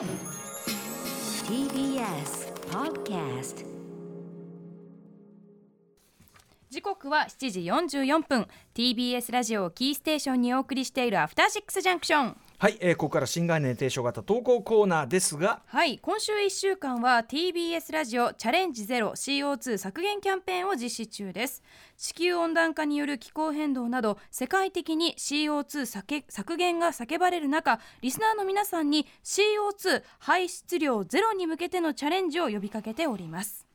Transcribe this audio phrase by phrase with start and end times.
[0.00, 0.08] TBS
[2.70, 3.66] Podcast
[6.70, 7.60] 時刻は7時
[8.00, 8.46] 44分。
[8.74, 12.36] TBS ラジオをキーステーションにお送りしているアフターシックスジャンクション。
[12.60, 21.62] はい、えー、ここから新概念提唱型投稿コーナーですがはい今週1週間は TBS ラジオチャレンジゼロ CO2 削減キャンペーンを実施中です。
[21.96, 33.69] 地球温暖化による気候変動など世界的に CO2 削削減が叫ばれる中リスナーの皆さんに CO2 排出量ゼロに向けてのチャレンジを呼びかけております。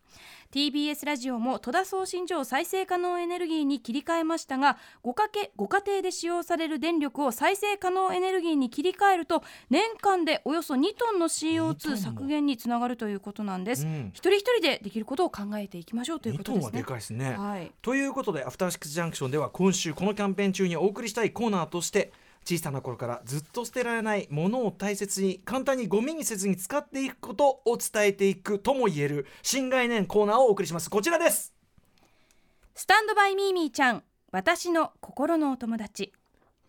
[0.55, 14.11] TBS ラジオも戸田送信所を再生可能エネルギーに切り替えましたがご家けご家庭で使用される電力を再生可能エネルギーに切り替えると年間でおよそ2トンの CO2 削減につながるということなんです、うん。
[14.13, 16.61] 一人一人でできることを考えていきましょうという2ことですね。
[16.61, 17.35] トンはでかいですね。
[17.37, 17.71] はい。
[17.81, 22.13] ということでアフターシックスジャンクションでは今週このキャンペーン中にお送りしたいコーナーとして
[22.45, 30.89] 小さな頃からずっと捨てられないものを大切に簡単にゴミにせずに使っていくことを伝えていくとも言える新概念コーナーをお送りします。
[30.89, 31.53] こちらです。
[32.75, 36.13] スタンドバイミーミーちゃん私の心のお友達。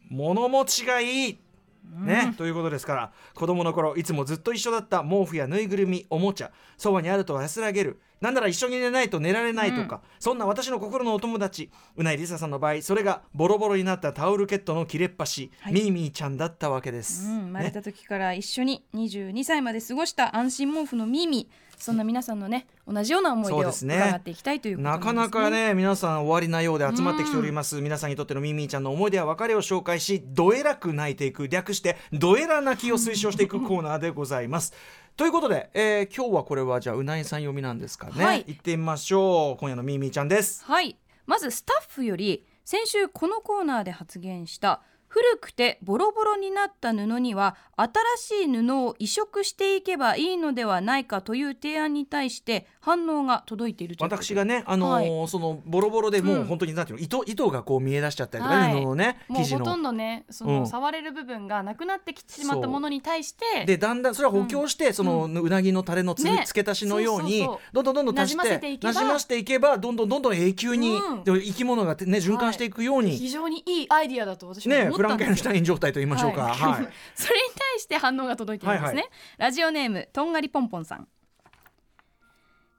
[0.08, 1.38] 物持ちがいい。
[1.84, 15.72] ね、ということですから子供の頃いつもずっと一緒だった毛布やぬいぐるみおもちゃそばにあると安らげるなんなら一緒に寝ないと寝られないとか、そんな私の心のお友達うないりささんの場合それがボロボロになったタオルケットの切れっ端、はい。
[15.72, 34.72] ミーミーちゃんだったわけです、うん、生まれねた時から一緒に22歳まで過ごした安心毛布のミーミーそんな皆さんのね同じような思い出を伺っていきたいということなかなかね皆さん終わりなようで集まってきております、皆さんにとってのミーミーちゃんの思い出や別れを紹介しどえらく泣いていく略してどえら泣きを推奨していくコーナーでございます
[35.16, 38.44] ということで、えー今日はこれはじゃあうなぎさん読みなんですかね、はい。
[38.46, 39.56] 行ってみましょう。
[39.56, 40.62] 今夜のミーミーちゃんです。
[40.66, 40.98] はい。
[41.24, 58.82] まずスタッフより先週このコーナーで発言した古くてボロボロになった布には新しい布を移植していけばいいのではないかという提案に対して反応が届いている私がね、あのーそのボロボロでもう本当になんていうの糸糸がこう見え出しちゃったりとかね、はい。
[58.82, 59.82] 布のねもうほとん。
[59.82, 60.66] どねその、うん。
[60.66, 76.48] 触れる部分がなくなってきてしまったものに対してでだんだんそれは補強して、そのうなぎのタレのつ、ね付け足しのようにどんどんどんどん足してなじませていけばなじませていけばどんどんどんどん永久に、生き物がね循環していくように、非常にいいアイディアだと私も思ねフランケンシュタイン状態と言いましょうか。
[76.48, 76.82] はい。
[76.82, 76.92] はい。
[77.14, 81.08] それに対して反応が届いているんですね、はいはラジオネームとんがりぽんぽんさん。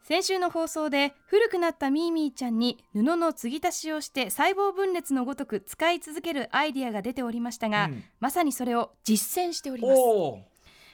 [0.04, 8.04] 先週の放送で古くなったミーミーちゃんに布の継ぎ足しをして細胞分裂のごとく使い続けるアイディアが出ておりましたが、うん。
[8.20, 10.02] まさにそれを実践しております。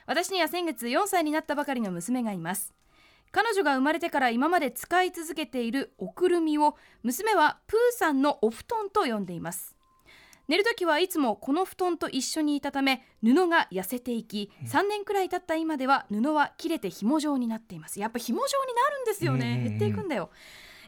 [0.08, 2.74] 私には先月4歳になったばかりの娘がいます。
[3.34, 9.76] 彼女が生まれてから今まで使い続けているおくるみを娘はプーさんのお布団と呼んでいます
[10.48, 18.00] 寝るときはいつもこの布団と一緒にいたため布が痩せていき3年くらい経った今では布は切れて紐状になっています。
[18.00, 19.78] やっぱ紐状になるんですよね、うんうんうん。
[19.78, 20.30] 減っていくんだよ。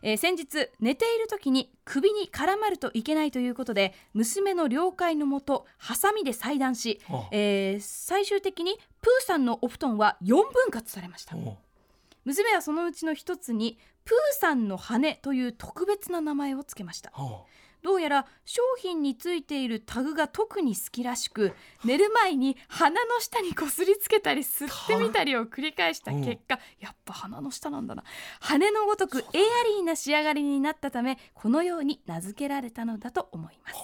[0.02, 11.36] えー先日寝ている時に首に絡まるといけないということで娘の了解のもとハサミで裁断し、はあえー最終的にプーさんのお布団は4分割されました。
[11.36, 11.58] お
[12.26, 17.12] 娘はそのうちの一つにプーさんの羽という特別な名前を付けました。
[17.12, 17.44] は
[17.86, 21.54] どうやら商品についているタグが特に好きらしく
[21.84, 28.04] 寝る前に鼻の下にこすりつけたり吸ってみたりを繰り返した結果やっぱ鼻の下なんだな。
[28.40, 29.24] 羽のごとくエア
[29.76, 33.76] リーな仕上がりになったためこのように名付けられたのだと思います。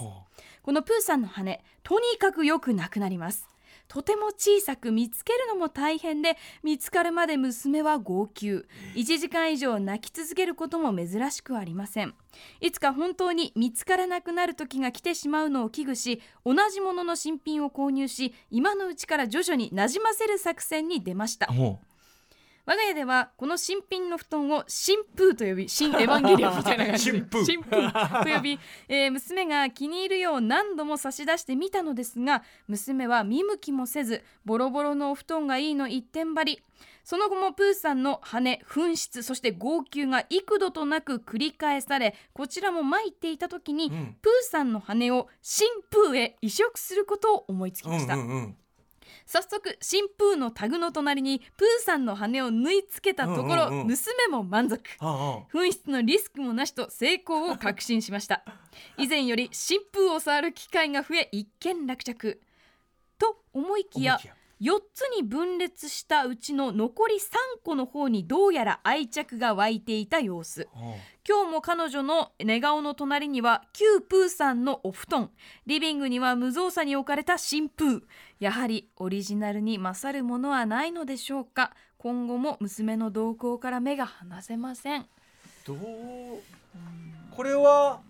[0.63, 3.50] このプーさんの羽とにかくよくなくなります
[3.91, 8.65] とても小さく見つけるのも大変で見つかるまで娘は号泣。
[8.95, 12.13] 1時間以上泣き続けることも珍しくありません。
[12.61, 21.49] いつか本当に見つからなくなる時が来てしまうのを危惧し同じものの新品を購入し今のうちから徐々になじませる作戦に出ました
[22.65, 27.17] 我が家ではこの新品の布団を新風と呼び新エヴァンゲリオンみたいな感じで。
[27.19, 27.45] 新風。
[27.45, 36.63] 新風と呼び、えー娘が気に入るよう何度も差し出してみたのですが娘は見向きもせずボロボロのお布団がいいの一点張り。
[37.03, 44.17] その後もプーさんの羽紛失そして号泣が幾度となく繰り返されこちらも参っていた時に、うん。
[44.21, 48.57] プーさんの羽を新風へ移植することを思いつきうました、うんうんうん
[49.25, 53.87] 早速新風のタグの隣にプーさんの羽を縫い付けたところ、うんうんうん。
[53.87, 54.81] 娘も満足。
[54.99, 58.43] あ紛失のリスクもなしと成功を確信しました。
[58.97, 62.41] 以前より新風を触る機会が増え一件落着。
[63.17, 64.19] と思いきや
[64.61, 67.19] 4つに分裂したうちの残り3
[67.65, 70.67] 個の方にどうやら愛着が湧いていた様子。
[71.27, 75.31] 今日も彼女の寝顔の隣には旧プーさんのお布団。
[75.65, 78.01] リビングには無造作に置かれた新プー
[78.39, 81.73] やはりオリジナルに勝るものはないのでしょうか。
[81.97, 85.07] 今後も娘の動向から目が離せません。
[85.65, 85.77] どう
[87.31, 88.01] これは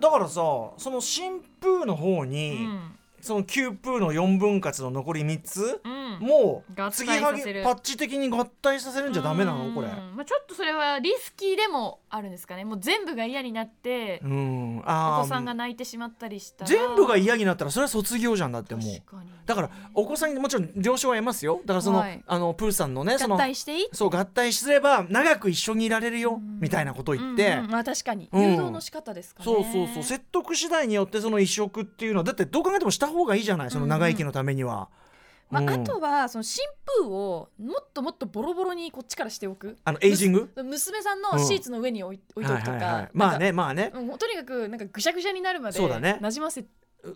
[0.00, 6.26] だからさその新風の方うに、んその旧風の4分割の残り3つ、うん。
[6.26, 9.72] もう合体継ぎはぎパッチ的に合体させるんじゃダメなの？
[9.72, 9.86] これ。
[9.86, 10.16] うん。
[10.16, 12.64] まあ、ちょっとそれはリスキーでもあるんですかね。
[12.66, 14.78] もう全部が嫌になってうん。
[14.80, 16.70] おあー子さんが泣いてしまったりしたら。
[16.70, 18.84] 全部が嫌になったらそれは卒業じゃんだってもう。
[18.84, 19.30] 確かに。
[19.46, 21.62] だからお子さんにもちろん了承は得ますよ。
[21.64, 22.22] だからその,、はい。
[22.26, 23.88] あのプーさんのねその合体していい？
[23.92, 27.70] そう合体すれば長く一緒にいられるよみたいなことを言って、うんうん。
[27.70, 28.28] まあ確かに。
[28.30, 28.42] うん。
[28.42, 30.02] 誘導の仕方ですかね、そうそうそう。
[30.02, 34.90] 説得次第によってその移植っていうのはだってどう考えてもした方がいいじゃないその長生きのためには。
[35.52, 35.70] まあ、うん。
[35.70, 39.76] あとはその新風をもっともっとボロボロにこっちからしておく。
[39.84, 40.50] あのエイジング？
[40.56, 43.10] む娘さんのシーツの上に置い,、置いとくとか、はいはいはい。
[43.12, 43.82] まあねまあね。
[43.84, 46.18] なんかもうとにかくなんかぐしゃぐしゃになるまでそうだね。
[46.20, 46.64] なじませ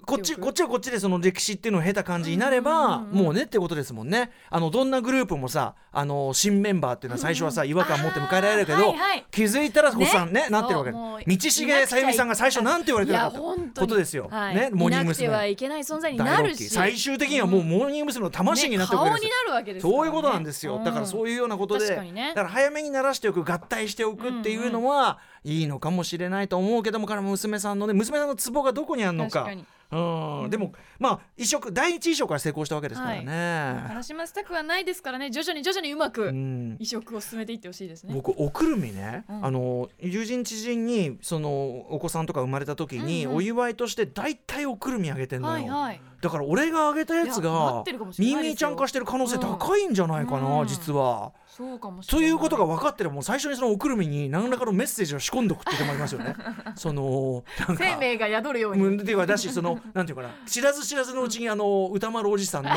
[0.05, 4.33] こっちこっちはこっちでその歴史っていうのを経た感じになれば、もうねってことですもんね。
[4.51, 8.95] あのどんなグループもさあの新メンバーっていうのは最初はさ、違和感持って迎えられるけど、
[9.31, 10.49] 気づいたらお子さんね。
[10.51, 10.91] なってるわけ。
[10.91, 13.73] 道重さゆみさんが最初なんて言われてなかった本当に。
[13.75, 15.51] ことですよ、はい、ねモーニング娘。
[15.51, 16.69] いけない存在になるし。
[16.69, 18.17] 最終的にはもうモーニング娘。
[18.17, 19.29] の魂になってるわけですよ。
[19.29, 19.99] ね顔になるわけですからね。
[19.99, 29.49] そういうことなんですよ、だからそういうようなことで、だから早めに鳴らしておく合体しておくっていうのは、いいのかもしれないと思うけどもから娘さんのね娘さんのツボがどこにあるのか
[29.91, 35.31] うん、でもまあ移植第一移植から成功したわけですからね、悲しませたくはないですからね。
[35.31, 36.77] 徐々に徐々にうまくうん。
[36.79, 39.47] 移植を進めていってほしいですね、僕おくるみね、うん。
[39.47, 43.37] あの友人知人にそのお子さんとか生まれた時に、うんうん。
[43.37, 46.01] お祝いとして大体おくるみあげてんのよ、はいはい。
[46.21, 50.67] だから俺があげたやつがミーミーちゃん化してる可能性高いんじゃないかな、うん。
[50.67, 51.33] 実は。
[51.57, 52.27] そうかもとない。
[52.27, 56.35] いうことが分かってればもう最初にそのおくるみに何らかのメッセージを仕込んどくって手もありますよね。
[56.77, 57.45] その
[57.79, 62.71] 生命が宿るように、うんではだしそのなんていうかな知らず知らずのうちにあの歌丸おじさんの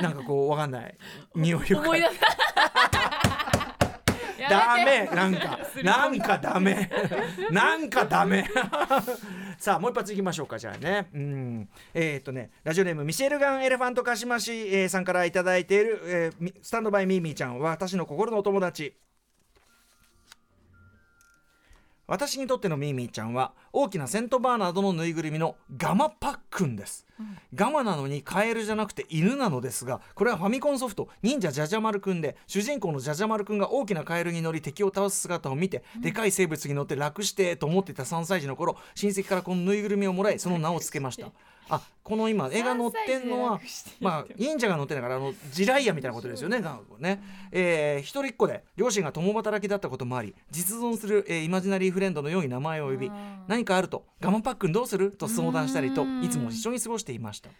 [0.00, 0.98] なんかこうわかんない。
[1.36, 2.12] 匂いを思い出す。
[4.40, 5.58] やダメなんか。
[5.84, 6.90] なんかダメ。
[7.50, 8.44] なんかダメ
[9.60, 11.10] さあもう一発いきましょうかじゃあね。
[11.12, 11.68] うん。
[11.92, 18.96] えーっとねラジオネームミシェルガン・エレファントカシマシ、えさんから頂いている、えースタンドバイミーミーちゃんは私の心のお友達。
[22.10, 27.06] 私にとってのミーミーちゃんは大きなセントバーナードのぬいぐるみのガマパックンです、
[27.54, 41.28] ガマなのにカエルじゃなくて犬なのですがこれはファミコンソフト忍者ジャジャマルくんで主人公のジャジャマルくんが大きなカエルに乗り敵を倒す姿を見て、でかい生物に乗って楽してと思っていた3歳児の頃親戚からこのぬいぐるみをもらいその名を付けました
[41.70, 43.90] あこの今映画乗ってんのは3歳児で楽して。
[44.00, 47.22] まあ忍者が乗ってんだからあの地雷屋みたいなことですよねがね、
[47.52, 53.14] えー一人っ子で両親が共働きだったこともあり実存する、えーイマジナリーフレンドのように名前を呼びうん
[53.48, 56.24] 何かあると「ガマパックンどうする?」と相談したりとうん。
[56.24, 57.50] いつも一緒に過ごしていました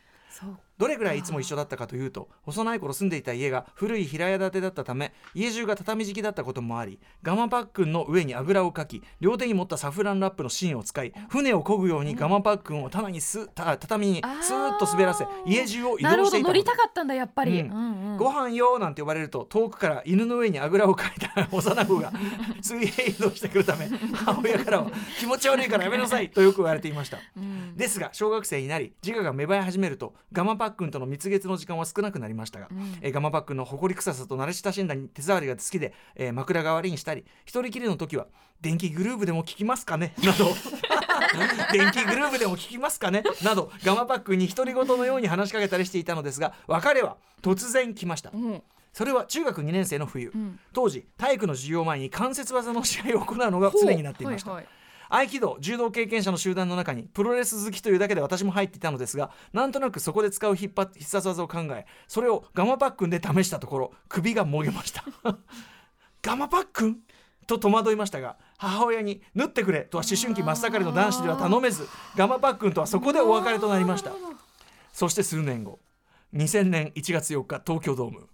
[0.78, 17.70] どれぐらいいつも一緒だったかというと幼い頃住んでいた家が古い平屋建てだったため家中が畳敷きだったこともありガマパックンの上にあぐらをかき両手に持ったサフランラップの芯を使い船を漕ぐようにガマパックンを棚にすた畳にスーッと滑らせ家中を移動していた乗りたかったんだやっぱり、うん。
[17.70, 18.16] うんうん。
[18.16, 22.12] ご飯よなんて呼ばれると遠くから犬の上にあぐらをかいた幼子が
[22.62, 27.18] 水平移動してくるため母親からは気持ち悪いからやめなさいとよく言われていました。
[27.36, 27.76] うん。
[27.76, 32.98] ですが小学生になり自我が芽生え始めるとガマパックンとの蜜月の時間は少なくなりましたが、うん。
[33.02, 38.26] えーガマパックンの誇り臭さと慣れ親しんだ手触りが好きで、えー枕代わりにしたり一人きりの時は
[38.60, 40.14] 電気グルーブでも聞きますかね？
[40.22, 40.46] など。
[41.72, 43.22] 電気グルーブでも聞きますかね？
[43.42, 48.30] などガマパックンに独り言のように話しかけたりしていたのですが別れは突然来ました。
[48.32, 48.62] うん。
[48.92, 50.58] それは中学2年生の冬、うん。
[50.72, 54.68] 当時体育の授業前に関節技の試合を行うのが常になっていました、はいはい
[55.10, 65.04] 合気道柔道経験者の集団の中にプロレス好きというだけで私も入っていたのですがなんとなくそこで使う必殺技を考えそれをガマパックンで試したところ首がもげました。
[66.22, 66.98] ガマパックン？
[67.46, 74.12] と戸惑いましたが母親に「縫ってくれ」とは思春期真っ盛りの男子では頼めずガマパックンとはそこでお別れとなりました。
[74.92, 75.80] そして数年後
[76.34, 78.28] 2000年1月4日東京ドーム。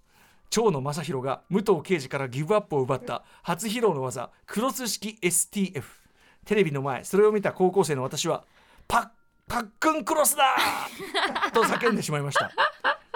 [0.50, 5.82] 長野正弘が武藤敬司からギブアップを奪った初披露の技クロス式 STF
[6.46, 8.44] テレビの前それを見た高校生の私は
[8.88, 9.08] パッ
[9.48, 10.56] パックンクロスだ
[11.52, 12.50] と叫んでしまいました。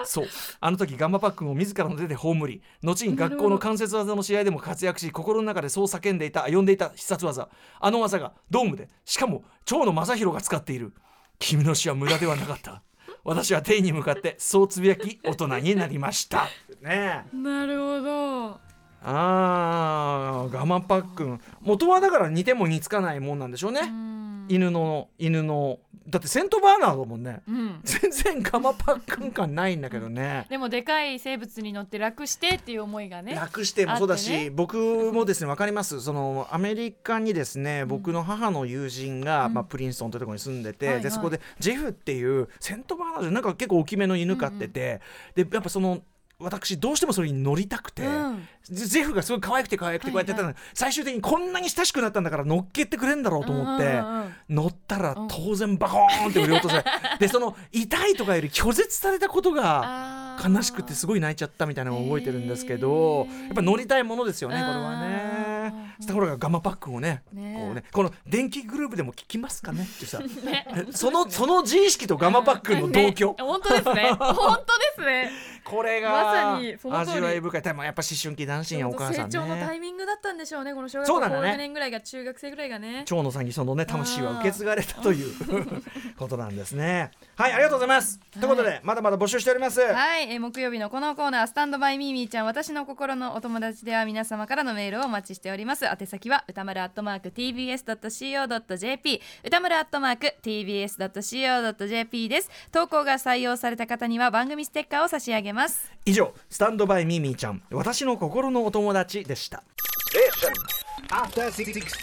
[0.05, 0.27] そう。
[0.59, 7.49] あの時ガンマパックンを自らの手で葬り後に学校の関節技の試合でも活躍し心の中でそう叫んでいた呼んでいた必殺技。
[7.79, 10.93] あの技がドームでしかも長野正弘が使っている。
[11.39, 12.81] 君の死は無駄ではなかった。
[13.23, 16.47] 私は天に向かってそうつぶやき大人になりました。
[16.81, 17.35] ねえ。
[17.35, 18.70] なるほど
[19.03, 21.41] あーガマパックン。
[21.61, 24.45] 元はだから似ても似つかないもんなんでしょうね、うん。
[24.47, 25.79] 犬の犬の。
[26.07, 27.41] だってセントバーナードだもんね。
[27.47, 27.79] うん。
[27.83, 30.45] 全然ガマパックン感ないんだけどね。
[30.49, 34.49] でもでかい生物に乗って楽してっていう思いがね楽してもそうだし、ね。
[34.49, 34.77] 僕
[35.13, 36.01] もですね分かります。
[36.01, 39.53] そのアメリカにですね僕の母の友人が、うん。
[39.53, 41.03] まあ、プリンストンというところに住んでて、はいはい。
[41.03, 45.01] でそこでジェフっていうセントバーナードでなんか結構大きめの犬飼ってて、
[45.35, 46.01] でやっぱその
[46.41, 48.47] 私どうしてもそれに乗りたくて、うん。
[48.63, 56.83] ジジェフがすごい可愛くて可愛くてこうやってたの、はい最終的にこんなに親しくなったんだから乗っけてくれんだろうと思って、うんうんうん乗ったら当然バコーンって振り落とされ
[57.19, 63.45] でその痛いとかより拒絶されたことが悲しくてすごい泣いちゃったみたいなのを覚えてるんですけど、へー。
[63.45, 65.73] やっぱ乗りたいものですよねこれはね。
[65.99, 66.07] うん。
[66.07, 67.55] ところがガマパックンをねね。
[67.57, 70.65] こうねこの電気グループでも聞きますかねってさ ね。
[70.91, 73.43] そのその自意識とガマパックンの同居、 ね。
[73.43, 74.11] 本当ですね。
[74.17, 75.31] 本当ですね
[75.71, 77.61] これまがさに味わい深い。
[77.61, 81.51] でもやっぱ思春期男子やお母さん成長のタねイミングだったんでしょうねこの小学校そうなんだね。
[81.51, 83.03] 高年ぐらいが中学生ぐらいがね。
[83.05, 85.33] 蝶野さんにそのね魂は受け継がれたという
[86.17, 87.11] ことなんですね。
[87.35, 89.79] はいありがとうございます、ということでまだまだ募集しております。
[89.81, 95.85] はい、えー木曜日のこのコーナースタンドバイミーミーちゃん私の心のお友達では皆様からのメールをお待ちしております。
[95.85, 102.49] 宛先は歌丸アットマーク tbs.co.jp 歌丸アットマーク tbs.co.jp です。
[102.71, 105.60] 投稿が採用された方には番組ステッカーを差し上げます
[106.05, 109.63] 以上スタンドバイミーミーちゃん私の心のお友達でした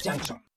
[0.04, 0.48] Junction.